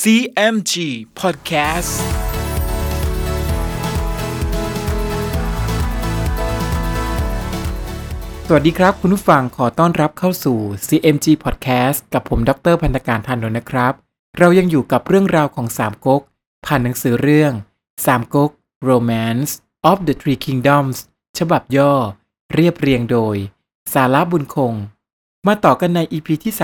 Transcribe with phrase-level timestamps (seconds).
[0.00, 0.74] CMG
[1.20, 1.92] Podcast
[8.46, 13.92] สวัสดีครับคุณผู้ฟังขอต้อนรับเข้าสู่ CMG Podcast กับผมดรพันธการทานนท์นะครับ
[14.38, 16.22] เรายังอยู่กับเรื่องราวของสามก๊ก
[16.66, 17.52] ผ่านหนังสือเรื่อง
[18.06, 18.50] สามก๊ก
[18.88, 19.50] Romance
[19.90, 20.96] of the Three Kingdoms
[21.38, 21.92] ฉบับย่อ
[22.54, 23.36] เรียบเรียงโดย
[23.94, 24.74] สาระบุญคง
[25.46, 26.54] มาต่อกันใน EP ที่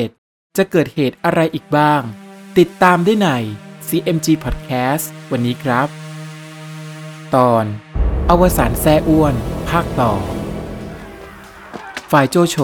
[0.00, 2.04] 37 จะเกิดเหตุอะไรอีกบ้าง
[2.62, 3.28] ติดตามได้ใน
[3.88, 5.88] CMG Podcast วันนี้ครับ
[7.34, 7.64] ตอน
[8.30, 9.34] อวสานแซ่อ้วน
[9.70, 10.12] ภาคต่อ
[12.10, 12.56] ฝ่ายโจโฉ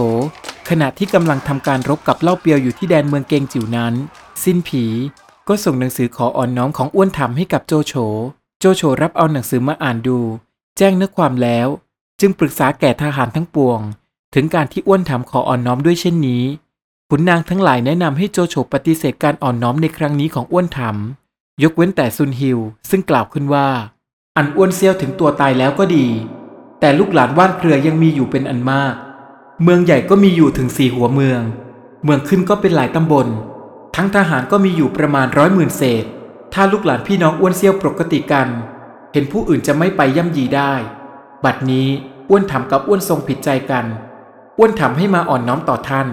[0.69, 3.95] ขณะที่กำลังทำการรบกับเล่าเปียวอยู่ที่แดนเมืองเกงจิ๋วนั้น
[4.45, 4.85] สิ้นผี
[5.49, 7.95] ก็ส่งหนังสือขออ่อนน้อมของอ้วนถำให้กับโจโฉ
[8.61, 10.19] โจโฉรับเอาหนังสือมาอ่านดู
[10.79, 11.69] แจ้งเนื้อความแล้ว
[12.21, 13.81] จึงปรึกษาแก่ทหารทั้งปวง
[14.35, 16.45] ถึงการที่อ้วนถำขออ่อนน้อมด้วยเช่นนี้
[17.13, 22.59] ขุนนางทั้งหลายแนะนำให้โจโฉปฏิเสธการอ่อนน้อมในครั้งนี้ของอ้วนถำยกเว้นแต่ซุนฮิว
[22.91, 23.69] ซึ่งกล่าวขึ้นว่า
[24.37, 26.07] อันอ้วนเซียวถึงตัวตายแล้วก็ดี
[26.81, 28.95] แต่ลูกหลานว่านเครือยังมีอยู่เป็นอันมาก
[29.63, 31.41] เมืองใหญ่ก็มีอยู่ถึงสี่หัวเมือง
[32.05, 33.27] เมืองขึ้นก็เป็นหลายตำบล
[33.97, 36.05] ทั้งทหารก็มีอยู่ประมาณร้อยหมื่นเศษ
[36.55, 38.49] ถ้าลูกหลานพี่น้องอ้วนเซียวปกติกัน
[39.13, 40.73] เห็นผู้อื่นจะไม่ไปย่ำยีได้
[41.45, 41.89] บัดนี้
[42.29, 43.85] อ้วนถามกับอ้วนทรงผิดใจกัน
[44.59, 46.09] อ้วนถามให้มาอ่อนน้อมต่อท่าน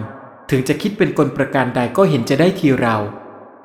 [0.50, 2.95] ถึงจะคิดเป็นกลประการใดก็เห็นจะได้ทีเรา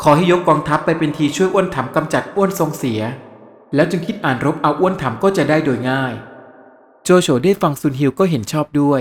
[0.02, 3.00] ขอให้ยกกองทัพไปเป็นทีช่วยอ้วนถามกำจัดอ้วนทรงเสีย
[3.75, 6.12] แล้วจึงคิดอ่านรบเอาอ้วนถามก็จะได้โดยง่าย
[7.05, 9.00] โจโฉได้ฟังซุนฮิวก็เห็นชอบด้วย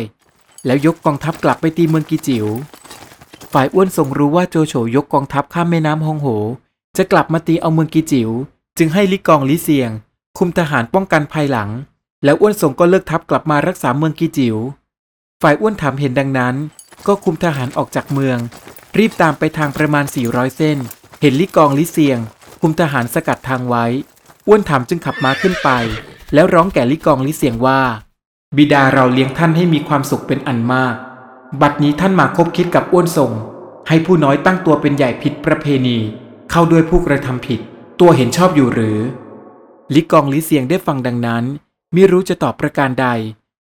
[0.66, 2.46] แล้วยกกองทัพกลับไปตีเมืองกีจิว๋ว
[3.54, 6.28] ฝ่ายอ้วนทรงรู้ว่าโจโฉยกกองทัพข้ามแม่น้ำฮองโห
[6.98, 8.30] จะกลับมาตีเอาเมืองกีจิว๋ว
[8.78, 9.92] จึงให้ลิกองลิเซียง
[10.38, 11.70] คุมทหารป้องกันภายหลัง
[12.24, 14.56] แล้วอ้วนทรงก็เลิกทัพกลับมารักษาเมืองกีจิว๋ว
[15.42, 16.56] ฝ่ายอ้วนถามเห็นดังนั้น
[17.08, 18.38] ก็คุมทหารออกจากเมือง
[18.98, 20.78] รีบตามไปทางประมาณ 400 เส้น
[21.22, 22.20] เห็นลิกองลิเซียง
[22.62, 23.86] คุมทหารสกัดทางไว้
[24.48, 25.70] อ้วนถามจึงขับม้าขึ้นไป
[26.34, 27.82] แล้วร้องแก่ลิกองลิเซียงว่า
[28.58, 30.96] บิดาเราเลี้ยงท่านให้มีความสุขเป็นอันมาก
[31.62, 33.32] บัดนี้ท่านมาคบคิดกับอ้วนทรง
[33.88, 35.98] ให้ผู้น้อยตั้งตัวเป็นใหญ่ผิดประเพณี
[36.52, 37.60] เข้าด้วยผู้กระทำผิด
[38.00, 39.00] ตัวเห็นชอบอยู่หรือ
[39.96, 41.44] ลิกองลิเซียงได้ฟังดังนั้น
[41.94, 43.08] ไม่รู้จะตอบประการใด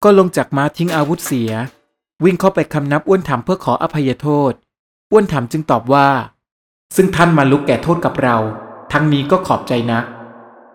[0.03, 1.51] ก็ลงจากม้าทิ้งอาวุธเสีย
[2.23, 4.51] วิ่งเข้าไปคำนับอ้วนถามเพื่อขออภัยโทษ
[5.11, 6.09] อ้วนถามจึงตอบว่า
[6.95, 8.37] ซึ่งท่านมาลุกแก่โทษกับเรา
[8.91, 10.05] ทั้งนี้ก็ขอบใจนัก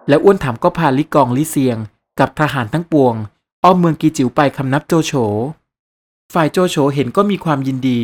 [0.08, 1.78] และอ้วนถามก็พาลิกองลิเซียง
[2.20, 3.14] กับทหารทั้งปวง
[3.64, 5.12] อ้อมเมืองกีจิ๋วไปคำนับโจโฉ
[6.34, 8.00] ฝ่ายโจโฉเห็นก็มีความยินดี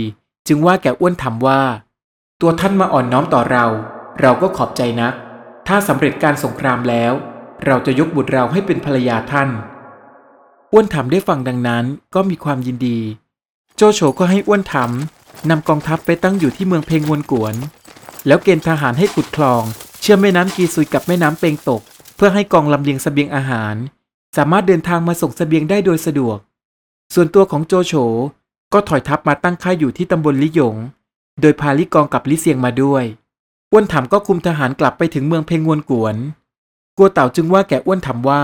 [0.49, 1.61] จึงว่าแก่อ้วนถามว่า
[2.41, 3.67] ตัวท่านมาอ่อนน้อมต่อเรา
[4.21, 5.15] เราก็ขอบใจนัก
[5.69, 7.13] ถ้าสำเร็จการสงครามแล้ว
[7.67, 9.49] เราจะยกบุตรเราให้เป็นภรรยาท่าน
[10.75, 11.85] อ้วนถามได้ฟังดังนั้น
[12.15, 12.99] ก็มีความยินดี
[13.77, 14.91] โจโฉก็ให้อ้วนถาม
[15.51, 17.55] นำกองทัพไปตั้งอยู่ที่เมืองเพงวนกวน
[18.27, 19.63] แล้วเกณฑ์ทหารให้ขุดคลอง
[20.01, 21.83] เชื่อมแม่น้ำกีซุยกับแม่น้ำเปงตก
[22.17, 23.75] เพื่อให้กองลำเลียงเสบียงอาหาร
[24.37, 26.39] สามารถเดินทางมาส่งเสบียงได้โดยสะดวก
[27.15, 27.93] ส่วนตัวของโจโฉ
[28.73, 30.77] ก็ถอยทัพมาตั้งค่ายอยู่ที่ตำบลลิหยง
[31.41, 33.05] โดยพาลิกองกับลิเซียงมาด้วย
[33.73, 36.17] อ้วนถามก็คุมทหารกลับไปถึงเมืองเพงวนกวน
[36.97, 38.43] กัวเต่าจึงว่าแก่อ้วนถามว่า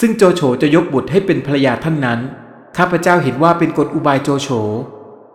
[0.00, 2.20] ซึ่งโจโฉจะยกบุตรให้เป็นภรรยาท่านนั้น
[2.76, 4.48] ข้าพเจ้าเห็นว่าเป็นกฎอุบายโจโฉ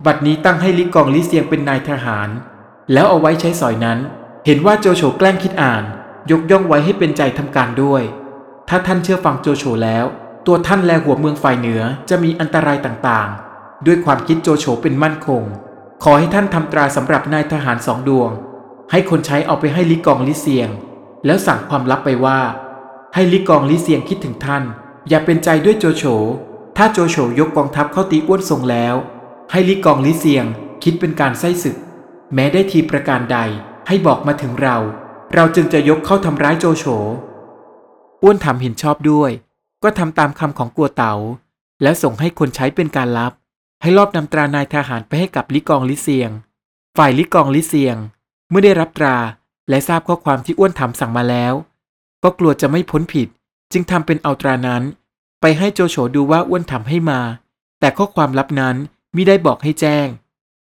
[0.05, 2.29] บัดนี้ตั้งให้ลิกองลิเซียงเป็นนายทหาร
[2.93, 3.99] แล้วเอาไว้ใช้สอยนั้น
[4.45, 5.83] เห็นว่าโจโฉแกล้งคิดอ่าน
[6.31, 8.03] ยกย่องไว้ให้เป็นใจทำการด้วย
[8.69, 10.05] ถ้าท่านเชื่อฟังโจโฉแล้ว
[10.47, 15.43] ตัวท่านและหัวเมืองฝ่ายเหนือจะมีอันตรายต่างๆ ด้วยความคิดโจโฉเป็นมั่นคง
[16.03, 18.29] ขอให้ท่านทำตราสำหรับนายทหารสองดวง
[18.91, 20.69] ให้คนใช้เอาไปให้ลิกองลิเซียง
[21.25, 22.39] แล้วสั่งความลับไปว่า
[23.19, 24.63] ให้ลิกองลิเซียงคิดถึงท่าน
[25.09, 26.03] อย่าเป็นใจด้วยโจโฉ
[26.77, 28.95] ถ้าโจโฉยกกองทัพเข้าตีอ้วนทรงแล้ว
[29.51, 30.45] ให้ลิกองลิเซียง
[30.83, 31.77] คิดเป็นการไส้ศึก
[32.33, 33.37] แม้ได้ทีประการใด
[33.87, 34.77] ให้บอกมาถึงเรา
[35.33, 36.85] เราจึงจะยกเข้าทำร้ายโจโฉ
[38.23, 39.31] อ้วนทำเห็นชอบด้วย
[39.83, 41.13] ก็ทำตามคำของกัวเต๋า
[41.81, 43.33] แล้วส่งให้คนใช้เป็นการลับ
[43.81, 46.31] ให้รอบนำตรานายทหารไปให้กับลิกองลิเซียง
[46.97, 47.97] ฝ่ายลิกองลิเซียง
[48.49, 49.17] เมื่อได้รับตรา
[49.69, 51.55] และทราบข้อความที่อ้วนทำสั่งมาแล้ว
[52.23, 53.27] ก็กลัวจะไม่พ้นผิด
[53.71, 54.83] จึงทำเป็นเอาตรานั้น
[55.41, 57.21] ไปให้โจโฉดูว่าอ้วนทำให้มา
[57.79, 58.75] แต่ข้อความลับนั้น
[59.15, 60.07] มิได้บอกให้แจ้ง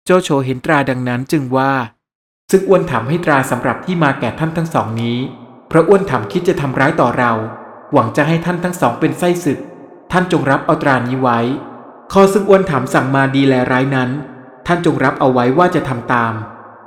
[0.05, 1.73] โจโฉเห็นตราดังนั้นจึงว่า
[2.51, 5.19] ซึ่งอ้วนทำให้ตราสำหรับที่มาแก่ท่านทั้งสองนี้
[5.69, 7.33] เพราะอ้วนทำคิดจะทำร้ายต่อเรา
[7.93, 9.59] หวังจะให้ท่านทั้งสองเป็นไส้ศึก
[10.13, 11.41] ท่านจงรับเอาตรานี้ไว้
[12.13, 14.11] ข้อซึ่งอ้วนถามสั่งมาดีแลร้ายนั้น
[14.67, 16.33] ท่านจงรับเอาไว้ว่าจะทำตาม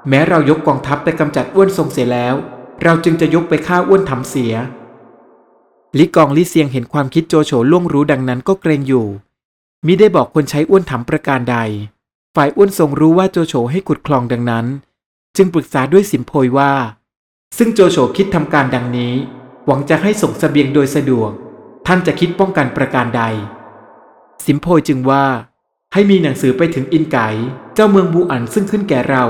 [0.09, 2.35] แม้เรายกกองทัพไปกำจัดอ้วนทรงเสียแล้ว
[2.83, 4.53] เราจึงจะยกไปฆ่าอ้วนทำเสีย
[5.97, 9.07] ลิกองลิเซียงเห็นความคิดโจโฉล่วงรู้ดังนั้นก็เกรงอยู่
[9.85, 11.57] มิได้บอกคนใช้อ้วนทำประการใด
[12.35, 14.65] ฝ่ายอ้วนทรงรู้ว่าโจโฉให้ขุดคลองดังนั้น
[15.37, 16.71] จึงปรึกษาด้วยสิมโพยว่า
[17.57, 19.13] ซึ่งโจโฉคิดทำการดังนี้
[19.65, 21.31] หวังจะให้ส่งเสบียงโดยสะดวก
[21.87, 23.23] ท่านจะคิดป้องกันประการใด
[24.45, 25.25] สิมโพยจึงว่า
[25.93, 27.27] ให้มีหนังสือไปถึงอินไก่
[27.73, 29.25] เจ้าเมืองบูอันซึ่งขึ้นแก่เรา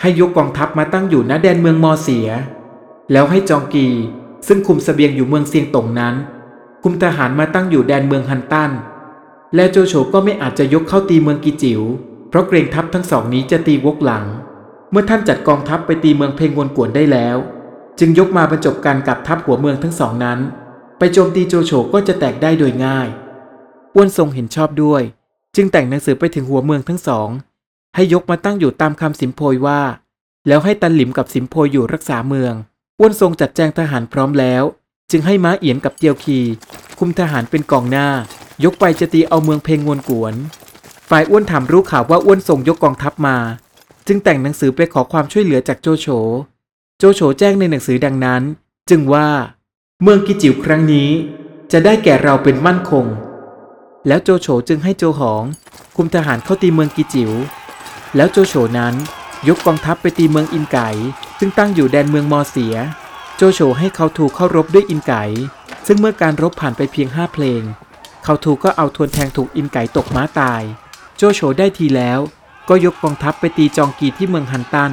[0.00, 2.28] ให้ยกกองทัพมาตั้งอยู่ณแดนเมืองมอเสีย
[3.12, 3.88] แล้วให้จองกี
[4.46, 6.14] ซึ่งคุมเสบียงอยู่เมืองเซียงตงนั้น
[6.82, 8.70] คุมทหารมาตั้งอยู่แดนเมืองฮันตัน
[9.54, 11.82] และโจโฉก็ไม่อาจจะยกเข้าตีเมืองกีจิว๋ว
[12.28, 14.24] เพราะเกรงทัพทั้งสองนี้จะตีวกหลัง
[14.90, 17.36] เมื่อท่านจัดกองทัพไปตีเมืองเพงวนกวนได้แล้ว
[17.98, 20.38] จึงยกมาบรรจบกันกับทัพหัวเมืองทั้งสองนั้น
[20.98, 23.08] ไปโจมตีโจโฉก็จะแตกได้โดยง่าย
[23.94, 25.02] อ้วนทรงเห็นชอบด้วย
[25.56, 27.28] จึงแต่งหนังสือไปถึงหัวเมืองทั้งสอง
[27.94, 29.80] ให้ยกมาตั้งอยู่ตามคำสิมโพยว่า
[30.48, 32.54] แล้วให้ตันหลิมกับสิมโพยอยู่รักษาเมือง
[33.04, 34.64] อ้วนทรงจัดแจงทหารพร้อมแล้ว
[35.10, 36.38] จึงให้ม้าเอียนกับเตียวคี
[36.98, 38.08] คุมทหารเป็นกองหน้า
[38.64, 40.34] ยกไปจะตีเอาเมืองเพงวนกวน
[41.08, 43.36] ฝ่ายอ้วนถามรู้ข่าวว่าอ้วนทรงยกกองทัพมา
[44.06, 46.06] จึงแต่งหนังสือไปขอความช่วยเหลือจากโจโฉ
[46.98, 48.42] โจโฉแจ้งในหนังสือดังนั้น
[48.90, 49.28] จึงว่า
[50.02, 51.08] เมืองกิจิวครั้งนี้
[51.72, 53.06] จะได้แก่เราเป็นมั่นคง
[54.06, 55.42] แล้วโจโฉจึงให้โจหอง
[55.96, 57.32] คุมทหารเข้าตีเมืองกิจิว
[58.16, 58.94] แล้วโจโฉนั้น
[59.48, 60.78] ยกกองทัพไปตีเมืองอินไก
[61.44, 62.76] ซึ่งตั้งอยู่แดนเมืองมอเสีย
[63.36, 65.24] โจโฉให้เขาถูกเข้ารบด้วยอินไก่
[65.86, 67.62] ซึ่งเมื่อการรบผ่านไปเพียงห้าเพลง
[68.24, 70.62] เขาถูกก็เอาทวนแทงถูกอินไก่ตกม้าตาย
[71.16, 72.20] โจโฉได้ทีแล้ว
[72.68, 74.92] ก็ยกกองทัพไปตีจองกีที่เมืองฮันตัน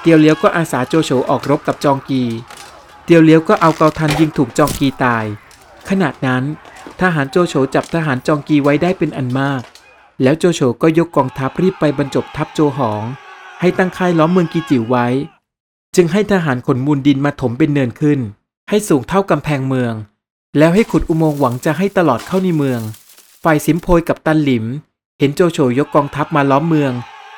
[0.00, 2.22] เตียวเลี้ยวก็อาสาโจโฉออกรบกับจองกี
[3.04, 5.24] เตียวเลี้ยวก็เอาเกาทันยิงถูกจองกีตาย
[5.88, 6.42] ขณะนั้น
[7.00, 9.62] ทหารโจโฉจับทหารจองกีไว้ได้เป็นอันมาก
[10.22, 13.04] แล้วโจโฉก็ยกกองทัพรีบไปบรรจบทัพโจหอง
[13.60, 15.08] ให้ตั้งค่ายล้อมเมืองกีจิ๋วไว้
[15.96, 18.20] จึงให้ทหารขนมูลดินมาถมเป็นเนินขึ้น
[18.68, 19.94] ให้สูงเท่ากำแพงเมือง
[20.58, 22.80] แล้วให้ขุดอุโมงค์หวังจะให้ตลอดเข้าในเมือง
[23.44, 24.64] ฝ่ายสิมโพยกับตันหลิม
[25.18, 26.92] เห็นโจโฉยกกองทัพมาล้อมเมือง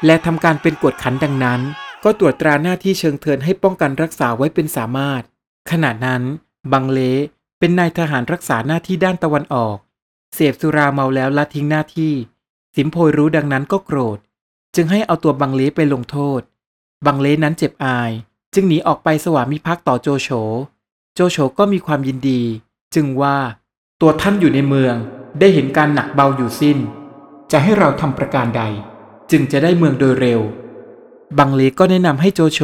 [0.06, 1.60] และทำการเป็นกวดขันดังนั้น
[2.04, 5.22] ก็ตรวจตราหน้าที่เชิงเทินให้ป้องกันรักษาไว้เป็นสามารถ
[5.70, 6.22] ขณะนั้น
[6.72, 7.00] บังเล
[7.58, 9.76] เป็นนายทหารรักษาหน้าที่ด้านตะวันออก
[10.34, 12.12] เสพสุราเมาแล้วละทิ้งหน้าที่
[12.76, 14.18] สิมโพยรู้ดังนั้นก็โกรธ
[14.74, 16.40] จึงให้เอาตัวบังเลไปลงโทษ
[17.06, 18.10] บังเลนั้นเจ็บอาย
[18.58, 20.28] จึงหนีออกไปสวามิภักดิ์ต่อโจโฉ
[21.14, 22.40] โจโฉก็มีความยินดี
[22.94, 23.36] จึงว่า
[24.00, 24.94] ตัวท่านอยู่ในเมือง
[25.38, 26.78] ได้เห็นการหนักเบาอยู่สิ้น
[27.52, 28.62] จะให้เราทำประการใด
[29.30, 30.40] จึงจะได้เมืองโดยเร็ว
[31.38, 32.60] บังเลก็แนะนำให้โจโฉ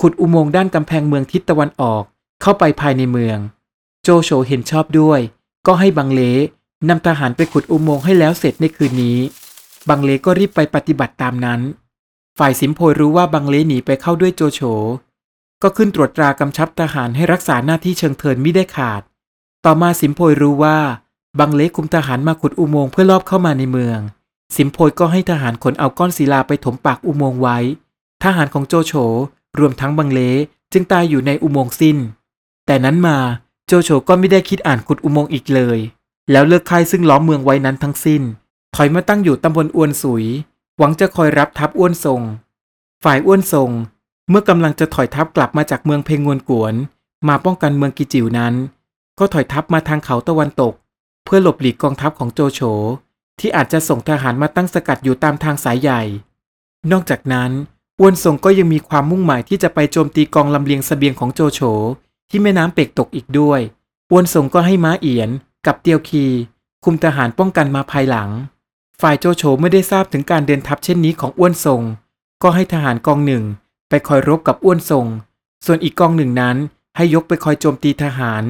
[0.00, 2.02] ขุดอุโมงค์ด้านกำแพงเมืองทิศตะวันออก
[2.42, 3.38] เข้าไปภายในเมือง
[4.02, 5.20] โจโฉเห็นชอบด้วย
[5.66, 6.22] ก็ให้บังเล
[6.88, 9.18] นำทหารไปขุดอุโมงค์ให้แล้วเสร็จในคืนนี้
[9.88, 11.60] บังเลก็รีบไปปฏิบัติตามนั้น
[12.38, 14.60] ฝ่ายสิมโพยรู้ว่าบังเลหนีไปเข้าด้วยโจโฉ
[15.62, 19.02] ก็ขึ้นตรวจตรากำชับทหารให้รักษาหน้าที่เชิงเทินไม่ได้ขาด
[19.64, 20.78] ต่อมาสิมโพยรู้ว่า
[21.38, 23.98] บังเลคุมทหารมาขุดอุโมงค์เพื่อลอบเข้ามาในเมือง
[24.56, 27.58] สิมโพยก็ให้ทหารขนเอาก้อนศิลาไปถมปากอุโมงค์ไว้
[28.24, 28.92] ทหารของโจโฉ
[29.58, 30.20] รวมทั้งบังเล
[30.72, 31.96] จึงตายอยู่ในอุโมงค์สิ้น
[32.66, 33.16] แต่นั้นมา
[33.66, 35.78] โจโฉก็ไม่ได้คิดอ่านขุดอุโมงค์อีกเลย
[36.30, 38.22] แล้วเลิกค่ายซึ่งล้อมเมืองไว้นั้นทั้งสิ้น
[38.74, 40.24] ถอยมาตั้งอยู่ตำบลอ้วนสุย
[40.78, 42.22] หวังจะคอยรับทัพอ้วนทรง
[43.04, 43.70] ฝ่ายอ้วนทรง
[44.30, 46.74] เมื่อกำลังจะถอยทัพกลับมาจากเมืองเพงวนกวน
[47.28, 48.54] มาป้องกันเมืองกิจิวนั้น
[49.18, 50.74] ก็ถอยทัพมาทางเขาตะวันตก
[51.24, 52.60] เพื่อหลบหลีกกองทัพของโจโฉ
[53.40, 56.02] ที่อาจจะส่งทหารมาตั้งสกัดอยู่ตามทางสายใหญ่
[56.92, 57.50] นอกจากนั้น
[58.00, 61.60] อ้วนทรงก็ยังมีความมุ่งหมายที่จะไปโจมตีกองลำเลียงเสบียงของโจโฉ
[62.30, 63.60] ที่แม่น้ำเป็กตกอีกด้วย
[64.10, 65.30] อ้วนทรงก็ให้ม้าเอียน
[65.66, 66.26] กับเตียวคี
[66.84, 68.30] คุมทหารป้องกันมาภายหลัง
[69.00, 71.82] ฝ่ายโจโฉไม่ได้ทราบถึงการเดินทัพเช่นนี้ของอ้วนทรง
[72.42, 73.44] ก็ให้ทหารกองหนึ่ง
[73.88, 75.06] ไปคอยรบกับอ้วนทรง
[75.66, 76.56] ส่วนอีกกองหนึ่งนั้น
[76.96, 78.42] ให้ยกไปคอยโจมตีทหาร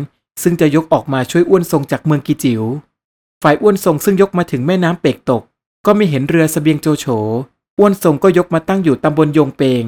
[0.43, 2.63] ซึ่งจะยกออกมาช่วยอ้วนทรงจากเมืองกิจิว๋ว
[3.43, 5.43] ฝ่ายอ้วนทรงซึ่งยกมาถึงแม่น้ำเปกตก
[5.87, 7.07] ก็ไม่เห็นเรือสเสบียงโจโฉ
[7.79, 9.85] อ้วนทรงก็ยกมาตั้งอยู่ตำบลยงเปง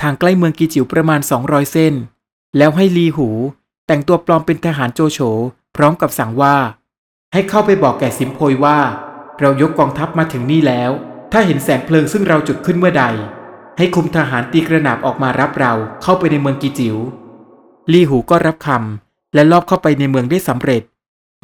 [0.00, 1.94] ทางใกล้เมืองกิจิ๋วประมาณ 200 เส้น
[2.56, 3.28] แล้วให้ลีหู
[3.86, 5.18] แต่งตัวปลอมเป็นทหารโจโฉ
[5.76, 6.56] พร้อมกับสั่งว่า
[7.32, 8.78] ให้เข้าไปบอกแก่สิมโพยว่า
[9.40, 10.90] เรายกกองทัพมาถึงนี่แล้ว
[11.32, 13.04] ถ้าเห็นแสงเพลิงซึ่งเราจุดขึ้นเมื่อใด
[13.78, 16.96] ให้คุมทหารตีกระหนาบออกมารับเราเข้าไปในเมืองกิจิ๋ว
[17.92, 20.82] ลี่หูก็รับคำและลอบเข้าไปในเมืองได้สำเร็จ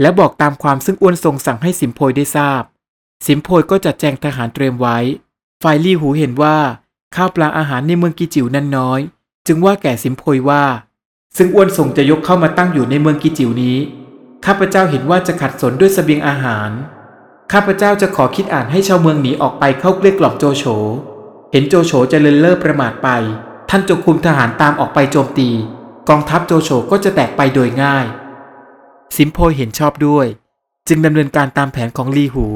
[0.00, 2.62] และบอกตามความซึ่งอ้วนทรงสั่งให้สิมโพยได้ทราบ
[3.26, 4.98] สิมโพยก็จัดแจงทหารเตรียมไว้
[5.62, 6.56] ฝ่ายลี่หูเห็นว่า
[7.16, 9.00] ข้าวปลาอาหารในเมืองกิจิ๋วนั้นน้อย
[9.46, 10.64] จึงว่าแก่สิมโพยว่า
[11.36, 13.76] ซึ่งอ้วนส่งจะยกเข้ามาตั้งอยู่ในเมืองกิจิ๋วนี้
[14.46, 16.70] ข้าพเจ้าเห็นว่าจะขัดสนด้วยสเสบียงอาหาร
[17.52, 20.64] ข้าพเจ้าจะขอคิดอ่านให้ชาวเมืองหนีออกไปเข้าเกลี้ยกล่อมโจโฉ
[21.56, 23.08] เห็นโจโฉจะเลินเล่อประมาทไป
[23.70, 25.50] ท่านจงคุมทหารตามออกไปโจมตี
[26.08, 28.06] กองทัพโจโฉก็จะแตกไปโดยง่าย
[29.16, 30.26] สิมโพยเห็นชอบด้วย
[30.88, 32.46] จึงดำเนินการตามแผนของลีหู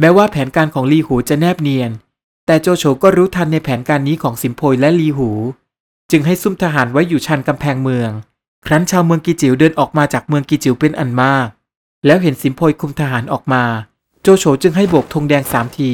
[0.00, 1.90] แม้ว่าแผนการของลีหูจะแนบเนียน
[2.46, 5.30] แต่โจโฉก็รู้ทันในแผนการนี้ของสิมโพยและลีหู
[6.10, 8.10] จึงให้ซุ่มทหารไว้อยู่ชันกำแพงเมือง
[8.66, 11.48] ครั้นชาวเมืองกีจิ๋วเดินออกมาจากเมืองกีจิ๋วเป็นอันมาก
[12.06, 13.64] แล้วเห็นสิมโพยคุมทหารออกมา
[14.22, 15.92] โจโฉจึงให้โบกธงแดงสามที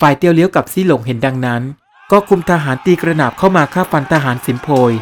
[0.00, 1.62] ฝ่ายเตียวเลี้ยวกับซี่หลงเห็นดังนั้น
[2.10, 4.92] ก็คุมทหารตีกระหนาบเข้ามาฆ่าฟันทหารสิมโพย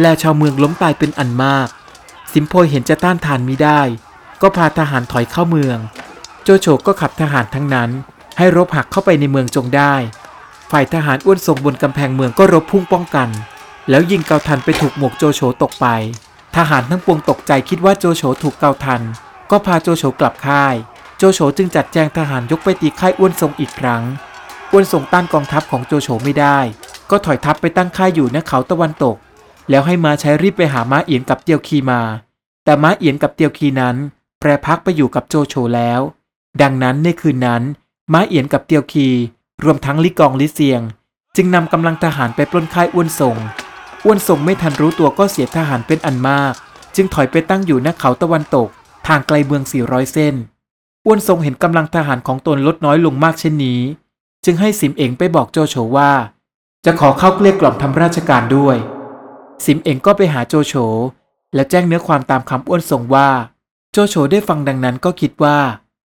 [0.00, 1.68] และชาวเมืองล้มตายเป็นอันมาก
[2.32, 3.80] สิมโพยเห็นจะต้านทานมิได้
[4.42, 5.78] ก็พาทหารถอยเข้าเมือง
[6.44, 7.90] โจโฉก็ขับทหารทั้งนั้น
[8.38, 9.94] ให้รบหักเข้าไปในเมืองจงได้
[10.70, 13.28] ฝ่ายทหารอ้วนทรงบนกำแพงเมืองก็รบพุ่งป้องกัน
[13.90, 15.86] แล้วยิงเกาทันไปถูกหมวกโจโฉตกไป
[16.56, 19.02] ทหารทั้งปวงตกใจคิดว่าโจโฉถูกเกาทัน
[19.50, 20.74] ก็พาโจโฉกลับค่าย
[21.18, 24.02] โจโฉจึงจัดแจงทหารยกไปตีค่ายอ้วนทรงอีกครั้ง
[24.72, 26.58] อ้วนทรงต้านกองทัพของโจโฉไม่ได้
[27.10, 29.16] ก็ถอยทัพไปตั้งค่ายอยู่ณเขาตะวันตก
[29.70, 32.00] แล้วให้มาใช้รีบไปหาม้าเอียนกับเตียวคีมา
[32.64, 33.96] แต่ม้าเอียนกับเตียวคีนั้น
[34.40, 36.00] แปรพักไปอยู่กับโจโฉแล้ว
[36.62, 37.62] ดังนั้นในคืนนั้น
[38.12, 39.08] ม้าเอียนกับเตียวคี
[39.64, 40.82] รวมทั้งลิกองลิเซียง
[41.36, 43.36] จึงนำกำลังทหารไปปล้นค่ายอ้วนทรง
[44.04, 46.54] อ้วนทรงไม่ทันรู้ตัวก็เสียทหารเป็นอันมาก
[46.96, 48.68] จึงถอยไปตั้งอยู่ณเขาตะวันตก
[49.06, 50.34] ทางไกลเมือง400เส้น
[51.06, 53.80] อ้วนทรงเห็นกำลังทหารของตนลดน้อยลงมากเช่นนี้
[54.44, 56.10] จึงให้สิมเองไปบอกโจโฉว่า
[56.84, 58.76] จะขอเข้าเกลี้ยกล่อมทำราชการด้วย
[59.64, 60.74] สิมเองก็ไปหาโจโฉ
[61.54, 63.28] และแจ้งเนื้อความตามคำอ้วนทรงว่า
[63.92, 65.58] โจโฉได้ฟังดังนั้นก็คิดว่า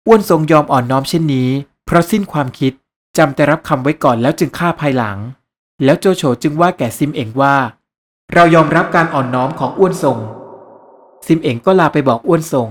[0.08, 1.50] อ้วนทรงยอมอ่อนน้อมเช่นนี้
[1.86, 2.74] เพราะสิ้นความคิด
[3.18, 5.18] จำแต่รับคำไว้ก่อนแล้วจึงฆ่าภายหลัง
[5.84, 7.56] แล้วโจโฉจึงว่าแก่ซิมเองว่า
[8.34, 10.18] เรายอมรับการอ่อนน้อมของอ้วนทรง
[11.26, 12.70] ซิมเองก็ลาไปบอกอ้วนทรง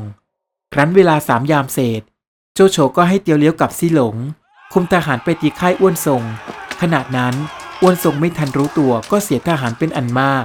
[0.73, 2.03] ครั้นเวลาสามยามเศษ
[2.55, 4.17] โจโฉก็ให้เตียวเลี้ยวกับซี่หลง
[4.73, 6.23] คุมทหารไปตีค่ายอ้วนทรง
[6.81, 7.35] ขณะนั้น
[7.83, 10.45] อ้วนทรงไม่ทันรู้ตัวก็เสียทหารเป็นอันมาก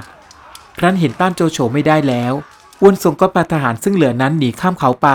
[0.78, 2.32] ครั้นเห็นต้านโจโฉไม่ได้แล้ว
[2.82, 5.08] อ้วนทรงก็ปาทหารซึ่งเหลือนั้นหนีข้ามเขาไป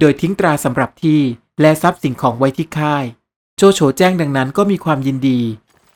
[0.00, 1.20] โดยทิ้งตราสำหรับที่
[1.60, 3.04] และทรัพย์สิ่งของไว้ที่ค่าย
[3.56, 5.40] โจโฉแจ้งดังนั้นก็มีความยินดี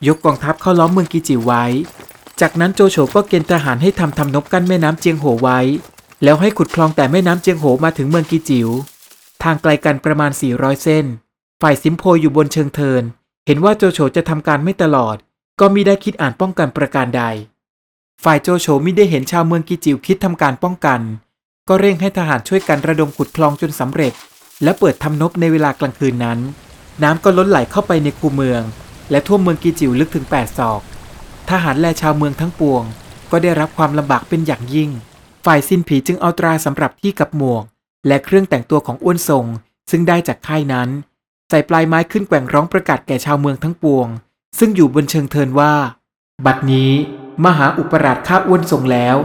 [0.07, 1.65] ยกกองทัพเข้าล้อมเมืองกีจิวไว้
[2.41, 5.59] จากนั้นโจโฉก็เกณฑ์ทหารให้ทำทำนบกั้นแม่น้ำเจียงโหไว้
[6.23, 8.69] แล้วให้ขุดคลองแต่แม่น้ำเจียงโหมาถึงเมืองกีจิว
[9.43, 11.05] ทางไกลกันประมาณ 400 เส้น
[11.61, 13.03] ฝ่ายสิมโพอยู่บนเชิงเทิน
[13.47, 15.15] เห็นว่าโจโฉจะทำการไม่ตลอด
[15.59, 17.23] ก็มิได้คิดอ่านป้องกันประการใด
[18.23, 21.01] ฝ่ายโจโฉมิได้เห็นชาวเมืองกีจิวคิดทำการป้องกัน
[21.67, 24.13] ก็เร่งให้ทหารช่วยกันระดมขุดคลองจนสำเร็จ
[24.63, 26.39] และเปิดทำนบในเวลากลางคืนนั้น
[27.03, 28.61] น้ำก็ล้นไหลเข้าไปในคูเมือง
[29.11, 30.81] และท่วมเมืองกีจิวลึกถึง8ศอก
[31.49, 32.83] ทหารและชาวเมืองทั้งปวง
[33.31, 34.89] ก็ได้รับความลำบากเป็นอย่างยิ่ง
[35.45, 37.63] ฝ่ายสิ้นผีจึงเอาตราสำหรับที่กับหมวก
[38.07, 39.45] และเครื่องแต่งตัวของอ้วนทรง
[39.91, 40.89] ซึ่งได้จากค่ายนั้น
[41.49, 44.07] ใส่ปลายไม้ขึ้นแกว่งร้องประกาศแก่ชาวเมืองทั้งปวง
[44.59, 45.73] ซึ่งอยู่บนเชิงเทินว่า
[46.45, 46.91] บัดนี้
[47.45, 49.17] มหาอุปราชฆ่าอ้วนทรงแล้ว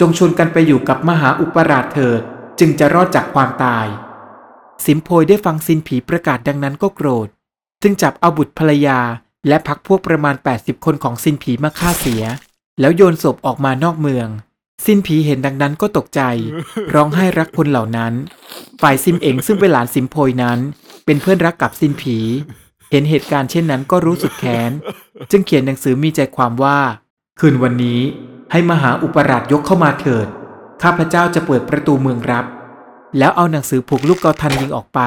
[0.00, 2.20] จงชวนกันไปอยู่กับมหาอุปราชเถิด
[2.58, 3.86] จึงจะรอดจากความตาย
[4.86, 7.28] สิมโพยได้ฟังซินผีประกาศดังนั้นก็โกรธ
[7.82, 9.00] จึงจับเอาบุตรภรรยา
[9.48, 12.24] และพักพวกประมาณ 80 คนของซินผีมาฆ่าเสีย
[12.80, 14.28] แล้วโยนศพออกมานอกเมือง
[14.84, 16.20] ซินผีเห็นดังนั้นก็ตกใจ
[16.94, 18.12] ร้องไห้รักคนเหล่านั้น
[18.80, 20.58] ฝ่ายซิมเองซึ่งเป็นหลานซิมโพยนั้น
[21.04, 22.18] เป็นเพื่อนรักกับซินผี
[22.90, 24.70] เห็นเหตุการณ์เช่นนั้นก็รู้สึกแค้น
[25.30, 26.78] จึงเขียนหนังสือมีใจความว่า
[27.40, 28.00] คืนวันนี้
[28.52, 30.26] ให้มหาอุปราชยกเข้ามาเถิด
[30.82, 32.46] ข้าพเจ้าจะเปิดประตูเมืองรับ
[33.18, 35.00] แล้วเอาหนังสือผูกลูกเกาทันยิงออกไป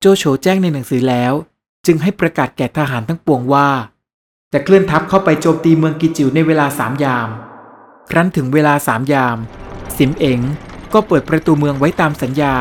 [0.00, 1.32] โจโฉแจ้งในหนังสือแล้ว
[1.86, 3.68] จึงให้ประกาศแก่ทหารทั้งปวงว่า
[4.52, 7.28] จะเคลื่อนทัพเข้าไปโจมตีเมืองกิจิวในเวลาสามยาม
[8.10, 9.36] ครั้นถึงเวลาสามยาม
[9.96, 10.40] สิมเอ๋ง
[10.92, 12.54] ก็เปิดประตูเมืองไว้ตามสัญญา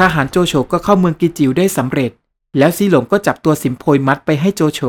[0.00, 2.10] ทหารโจโฉก็เข้าเมืองกิจิวได้สำเร็จ
[2.58, 4.80] แล้วซีหลงก็จับตัวสิมโพยมัดไปให้โจโฉ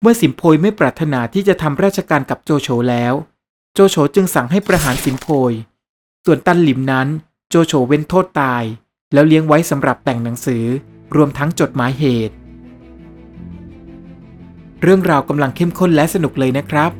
[0.00, 3.14] เมื่อสิมโพยไม่ปรารถนาที่จะทำราชการกับโจโฉแล้ว
[3.74, 5.52] โจโฉจึงสั่งให้ประหารสิมโพย
[6.24, 7.08] ส่วนตันหลิมนั้น
[7.50, 8.64] โจโฉเว้นโทษตาย
[9.12, 10.64] แล้วเลี้ยงไว้สำหรับแต่งหนังสือ
[11.16, 12.34] รวมทั้งจดหมายเหตุ
[14.82, 16.90] เรื่องราวกำลังเข้มข้นและสนุกเลยนะครับ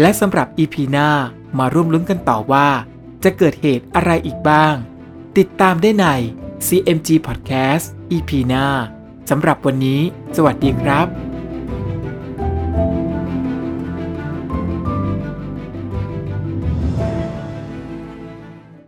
[0.00, 1.08] และสำหรับ EP หน้า
[1.58, 2.68] มาร่วมลุ้นกันต่อว่า
[3.24, 4.74] จะเกิดเหตุอะไรอีกบ้าง
[5.38, 6.06] ติดตามได้ใน
[6.68, 8.66] CMG Podcast EP หน้า
[9.30, 10.00] สำหรับวันนี้
[10.36, 11.31] สวัสดีครับ